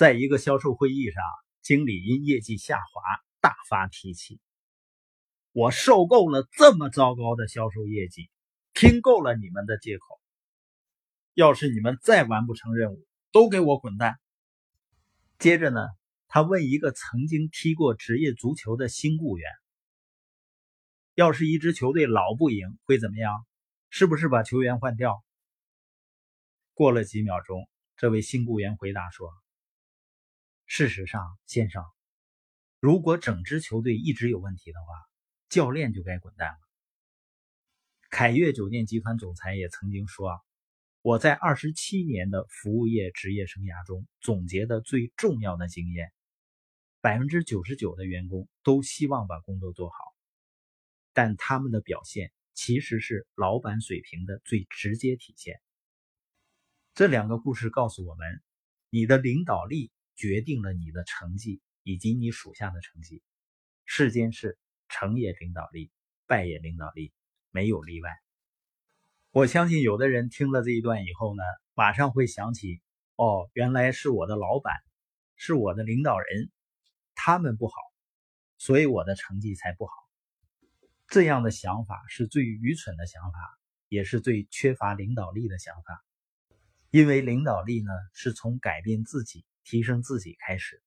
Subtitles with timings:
[0.00, 1.22] 在一个销售会议上，
[1.60, 3.02] 经理因业绩下滑
[3.38, 4.40] 大发脾气
[5.52, 8.30] ：“我受够了这么糟糕的销售业绩，
[8.72, 10.18] 听够了你们的借口。
[11.34, 14.18] 要是你们再完不成任务，都给我滚蛋！”
[15.38, 15.82] 接着呢，
[16.28, 19.52] 他问一个曾经踢过职业足球的新雇员
[21.14, 23.44] ：“要是一支球队老不赢，会怎么样？
[23.90, 25.22] 是不是把球员换掉？”
[26.72, 29.30] 过了几秒钟，这位新雇员回答说。
[30.72, 31.82] 事实上，先生，
[32.78, 34.86] 如果整支球队一直有问题的话，
[35.48, 36.58] 教练就该滚蛋了。
[38.08, 40.40] 凯悦酒店集团总裁也曾经说：“，
[41.02, 46.12] 我在二十七年的服务业职业生涯中总结的最重要的经验，
[47.00, 49.96] 百分之九十九的员工都希望把工作做好，
[51.12, 55.60] 但他们的表现其实是老板水平的最直接体现。”
[56.94, 58.40] 这两个故事告诉我们，
[58.88, 59.90] 你的领导力。
[60.20, 63.22] 决定了你的成绩以及你属下的成绩。
[63.86, 64.58] 世间事，
[64.90, 65.90] 成也领导力，
[66.26, 67.14] 败也领导力，
[67.50, 68.10] 没有例外。
[69.30, 72.82] 我相信有的人听了这一段以后呢，马上会想起：
[73.16, 74.74] 哦，原来是我的老板，
[75.36, 76.50] 是我的领导人，
[77.14, 77.72] 他们不好，
[78.58, 79.92] 所以我的成绩才不好。
[81.08, 83.38] 这样的想法是最愚蠢的想法，
[83.88, 86.04] 也是最缺乏领导力的想法。
[86.90, 89.44] 因为领导力呢，是从改变自己。
[89.62, 90.82] 提升自己开始，